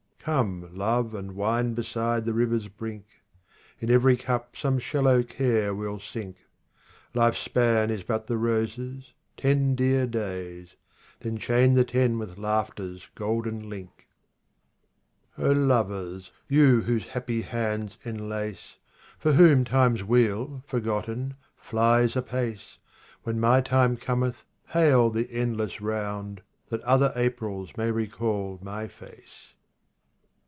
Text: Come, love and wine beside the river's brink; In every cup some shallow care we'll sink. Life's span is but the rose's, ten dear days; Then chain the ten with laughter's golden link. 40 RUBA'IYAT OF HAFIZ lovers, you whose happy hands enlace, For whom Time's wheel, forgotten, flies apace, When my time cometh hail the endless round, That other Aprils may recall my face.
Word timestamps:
Come, 0.23 0.69
love 0.77 1.15
and 1.15 1.33
wine 1.35 1.73
beside 1.73 2.25
the 2.25 2.33
river's 2.33 2.67
brink; 2.67 3.07
In 3.79 3.89
every 3.89 4.15
cup 4.15 4.55
some 4.55 4.77
shallow 4.77 5.23
care 5.23 5.73
we'll 5.73 5.99
sink. 5.99 6.35
Life's 7.15 7.39
span 7.39 7.89
is 7.89 8.03
but 8.03 8.27
the 8.27 8.37
rose's, 8.37 9.13
ten 9.35 9.73
dear 9.73 10.05
days; 10.05 10.75
Then 11.21 11.39
chain 11.39 11.73
the 11.73 11.83
ten 11.83 12.19
with 12.19 12.37
laughter's 12.37 13.07
golden 13.15 13.67
link. 13.67 14.05
40 15.37 15.47
RUBA'IYAT 15.47 15.49
OF 15.49 15.57
HAFIZ 15.57 15.67
lovers, 15.67 16.31
you 16.47 16.81
whose 16.81 17.07
happy 17.07 17.41
hands 17.41 17.97
enlace, 18.05 18.77
For 19.17 19.31
whom 19.33 19.63
Time's 19.63 20.03
wheel, 20.03 20.63
forgotten, 20.67 21.33
flies 21.57 22.15
apace, 22.15 22.77
When 23.23 23.39
my 23.39 23.59
time 23.61 23.97
cometh 23.97 24.43
hail 24.67 25.09
the 25.09 25.31
endless 25.31 25.81
round, 25.81 26.43
That 26.69 26.81
other 26.83 27.11
Aprils 27.15 27.75
may 27.75 27.89
recall 27.89 28.59
my 28.61 28.87
face. 28.87 29.53